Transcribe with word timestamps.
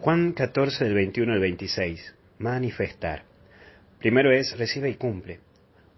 Juan 0.00 0.32
14 0.32 0.84
del 0.84 0.94
21 0.94 1.32
al 1.32 1.40
26. 1.40 2.14
Manifestar. 2.38 3.24
Primero 3.98 4.30
es 4.30 4.56
recibe 4.56 4.90
y 4.90 4.94
cumple. 4.94 5.40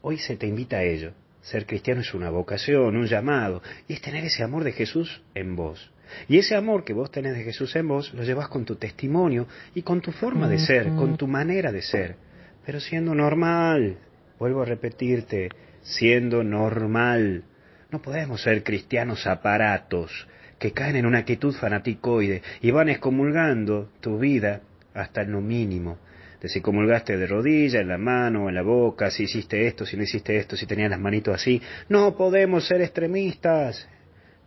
Hoy 0.00 0.17
se 0.17 0.38
te 0.38 0.46
invita 0.46 0.79
a 0.79 0.83
ello. 0.83 1.12
Ser 1.42 1.66
cristiano 1.66 2.00
es 2.00 2.14
una 2.14 2.30
vocación, 2.30 2.96
un 2.96 3.06
llamado, 3.06 3.62
y 3.88 3.92
es 3.92 4.00
tener 4.00 4.24
ese 4.24 4.42
amor 4.42 4.64
de 4.64 4.72
Jesús 4.72 5.22
en 5.34 5.54
vos. 5.54 5.92
Y 6.28 6.38
ese 6.38 6.56
amor 6.56 6.82
que 6.82 6.94
vos 6.94 7.10
tenés 7.10 7.34
de 7.36 7.44
Jesús 7.44 7.76
en 7.76 7.88
vos 7.88 8.14
lo 8.14 8.22
llevas 8.22 8.48
con 8.48 8.64
tu 8.64 8.76
testimonio 8.76 9.47
y 9.74 9.83
con 9.83 10.01
tu 10.01 10.12
forma 10.12 10.48
de 10.48 10.60
ser, 10.60 10.88
con 10.94 11.19
tu 11.19 11.26
manera 11.26 11.71
de 11.71 11.82
ser, 11.82 12.17
pero 12.64 12.80
siendo 12.80 13.14
normal. 13.14 13.98
Vuelvo 14.38 14.62
a 14.62 14.64
repetirte, 14.64 15.51
siendo 15.82 16.42
normal. 16.42 17.45
No 17.91 18.01
podemos 18.01 18.41
ser 18.42 18.64
cristianos 18.64 19.27
aparatos 19.27 20.27
que 20.61 20.73
caen 20.73 20.97
en 20.97 21.06
una 21.06 21.20
actitud 21.20 21.55
fanaticoide 21.55 22.43
y 22.61 22.70
van 22.70 22.91
excomulgando 22.91 23.88
tu 24.01 24.19
vida 24.19 24.61
hasta 24.93 25.25
lo 25.25 25.41
mínimo. 25.41 25.98
De 26.41 26.48
si 26.48 26.61
comulgaste 26.61 27.17
de 27.17 27.27
rodilla, 27.27 27.80
en 27.80 27.89
la 27.89 27.97
mano, 27.97 28.48
en 28.48 28.55
la 28.55 28.62
boca, 28.62 29.11
si 29.11 29.25
hiciste 29.25 29.67
esto, 29.67 29.87
si 29.87 29.97
no 29.97 30.03
hiciste 30.03 30.37
esto, 30.37 30.57
si 30.57 30.67
tenías 30.67 30.91
las 30.91 31.01
manitos 31.01 31.34
así. 31.34 31.61
No 31.89 32.15
podemos 32.15 32.67
ser 32.67 32.83
extremistas. 32.83 33.89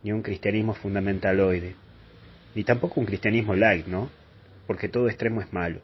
Ni 0.04 0.12
un 0.12 0.22
cristianismo 0.22 0.74
fundamentaloide. 0.74 1.74
Ni 2.54 2.62
tampoco 2.62 3.00
un 3.00 3.06
cristianismo 3.06 3.54
light, 3.54 3.86
¿no? 3.86 4.08
Porque 4.68 4.88
todo 4.88 5.08
extremo 5.08 5.40
es 5.40 5.52
malo. 5.52 5.80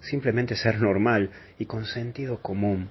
Simplemente 0.00 0.56
ser 0.56 0.80
normal 0.80 1.30
y 1.58 1.66
con 1.66 1.84
sentido 1.84 2.38
común. 2.40 2.88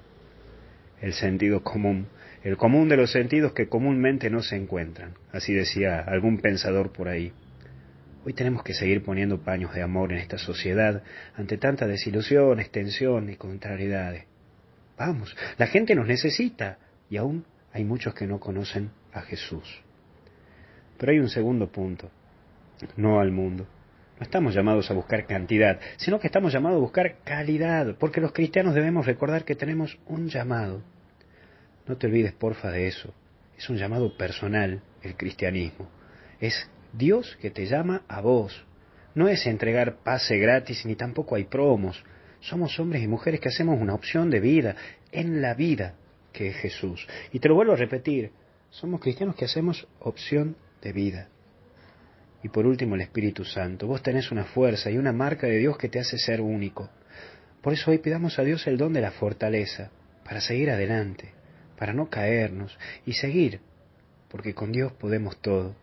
El 1.05 1.13
sentido 1.13 1.61
común. 1.61 2.07
El 2.43 2.57
común 2.57 2.89
de 2.89 2.97
los 2.97 3.11
sentidos 3.11 3.53
que 3.53 3.69
comúnmente 3.69 4.31
no 4.31 4.41
se 4.41 4.55
encuentran. 4.55 5.13
Así 5.31 5.53
decía 5.53 5.99
algún 5.99 6.39
pensador 6.39 6.91
por 6.91 7.09
ahí. 7.09 7.31
Hoy 8.25 8.33
tenemos 8.33 8.63
que 8.63 8.73
seguir 8.73 9.03
poniendo 9.03 9.43
paños 9.43 9.75
de 9.75 9.83
amor 9.83 10.11
en 10.11 10.17
esta 10.17 10.39
sociedad 10.39 11.03
ante 11.35 11.59
tanta 11.59 11.85
desilusión, 11.85 12.59
extensión 12.59 13.29
y 13.29 13.35
contrariedades. 13.35 14.23
Vamos, 14.97 15.37
la 15.59 15.67
gente 15.67 15.93
nos 15.93 16.07
necesita 16.07 16.79
y 17.07 17.17
aún 17.17 17.45
hay 17.71 17.83
muchos 17.83 18.15
que 18.15 18.25
no 18.25 18.39
conocen 18.39 18.89
a 19.13 19.21
Jesús. 19.21 19.83
Pero 20.97 21.11
hay 21.11 21.19
un 21.19 21.29
segundo 21.29 21.71
punto, 21.71 22.09
no 22.97 23.19
al 23.19 23.31
mundo. 23.31 23.67
No 24.19 24.23
estamos 24.23 24.55
llamados 24.55 24.89
a 24.89 24.95
buscar 24.95 25.27
cantidad, 25.27 25.79
sino 25.97 26.19
que 26.19 26.25
estamos 26.25 26.51
llamados 26.51 26.77
a 26.77 26.81
buscar 26.81 27.17
calidad, 27.23 27.95
porque 27.99 28.21
los 28.21 28.33
cristianos 28.33 28.73
debemos 28.73 29.05
recordar 29.05 29.45
que 29.45 29.53
tenemos 29.53 29.99
un 30.07 30.29
llamado. 30.29 30.81
No 31.87 31.97
te 31.97 32.07
olvides, 32.07 32.33
porfa, 32.33 32.71
de 32.71 32.87
eso. 32.87 33.13
Es 33.57 33.69
un 33.69 33.77
llamado 33.77 34.17
personal, 34.17 34.81
el 35.01 35.15
cristianismo. 35.15 35.89
Es 36.39 36.69
Dios 36.93 37.37
que 37.41 37.51
te 37.51 37.65
llama 37.65 38.03
a 38.07 38.21
vos. 38.21 38.65
No 39.13 39.27
es 39.27 39.45
entregar 39.45 39.97
pase 40.03 40.37
gratis 40.37 40.85
ni 40.85 40.95
tampoco 40.95 41.35
hay 41.35 41.45
promos. 41.45 42.03
Somos 42.41 42.79
hombres 42.79 43.01
y 43.03 43.07
mujeres 43.07 43.39
que 43.39 43.49
hacemos 43.49 43.79
una 43.79 43.93
opción 43.93 44.29
de 44.29 44.39
vida 44.39 44.75
en 45.11 45.41
la 45.41 45.53
vida 45.53 45.95
que 46.33 46.49
es 46.49 46.57
Jesús. 46.57 47.07
Y 47.31 47.39
te 47.39 47.47
lo 47.47 47.55
vuelvo 47.55 47.73
a 47.73 47.77
repetir, 47.77 48.31
somos 48.69 48.99
cristianos 48.99 49.35
que 49.35 49.45
hacemos 49.45 49.87
opción 49.99 50.57
de 50.81 50.91
vida. 50.91 51.29
Y 52.43 52.49
por 52.49 52.67
último 52.67 52.95
el 52.95 53.01
Espíritu 53.01 53.45
Santo. 53.45 53.87
Vos 53.87 54.03
tenés 54.03 54.31
una 54.31 54.43
fuerza 54.43 54.91
y 54.91 54.97
una 54.97 55.13
marca 55.13 55.47
de 55.47 55.57
Dios 55.57 55.77
que 55.77 55.89
te 55.89 55.99
hace 55.99 56.17
ser 56.17 56.41
único. 56.41 56.89
Por 57.61 57.73
eso 57.73 57.89
hoy 57.89 57.99
pidamos 57.99 58.37
a 58.37 58.43
Dios 58.43 58.67
el 58.67 58.77
don 58.77 58.93
de 58.93 59.01
la 59.01 59.11
fortaleza 59.11 59.89
para 60.23 60.41
seguir 60.41 60.69
adelante, 60.69 61.33
para 61.77 61.93
no 61.93 62.09
caernos 62.09 62.77
y 63.05 63.13
seguir, 63.13 63.59
porque 64.29 64.53
con 64.53 64.71
Dios 64.71 64.91
podemos 64.93 65.41
todo. 65.41 65.75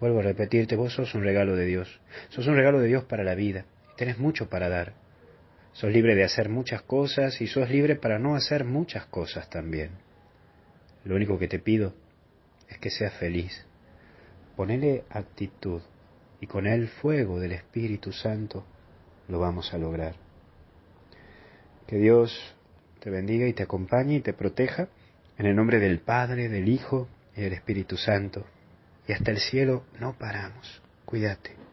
Vuelvo 0.00 0.20
a 0.20 0.22
repetirte, 0.22 0.76
vos 0.76 0.94
sos 0.94 1.14
un 1.14 1.24
regalo 1.24 1.56
de 1.56 1.66
Dios. 1.66 2.00
Sos 2.28 2.46
un 2.46 2.54
regalo 2.54 2.78
de 2.80 2.86
Dios 2.86 3.04
para 3.04 3.24
la 3.24 3.34
vida. 3.34 3.64
Tenés 3.96 4.18
mucho 4.18 4.48
para 4.48 4.68
dar. 4.68 4.94
Sos 5.72 5.92
libre 5.92 6.14
de 6.14 6.24
hacer 6.24 6.48
muchas 6.48 6.82
cosas 6.82 7.40
y 7.40 7.46
sos 7.46 7.68
libre 7.68 7.96
para 7.96 8.18
no 8.18 8.36
hacer 8.36 8.64
muchas 8.64 9.06
cosas 9.06 9.50
también. 9.50 9.90
Lo 11.04 11.16
único 11.16 11.38
que 11.38 11.48
te 11.48 11.58
pido 11.58 11.94
es 12.68 12.78
que 12.78 12.90
seas 12.90 13.14
feliz. 13.14 13.64
Ponele 14.56 15.04
actitud 15.10 15.82
y 16.40 16.46
con 16.46 16.66
el 16.66 16.88
fuego 16.88 17.40
del 17.40 17.52
Espíritu 17.52 18.12
Santo 18.12 18.64
lo 19.28 19.40
vamos 19.40 19.72
a 19.74 19.78
lograr. 19.78 20.14
Que 21.86 21.96
Dios 21.96 22.56
te 22.98 23.10
bendiga 23.10 23.46
y 23.46 23.52
te 23.52 23.62
acompañe 23.62 24.16
y 24.16 24.20
te 24.20 24.32
proteja 24.32 24.88
en 25.38 25.46
el 25.46 25.56
nombre 25.56 25.78
del 25.78 26.00
Padre, 26.00 26.48
del 26.48 26.68
Hijo 26.68 27.08
y 27.36 27.42
del 27.42 27.52
Espíritu 27.52 27.96
Santo 27.96 28.44
y 29.08 29.12
hasta 29.12 29.30
el 29.30 29.38
cielo 29.38 29.84
no 29.98 30.16
paramos. 30.18 30.82
Cuídate. 31.04 31.67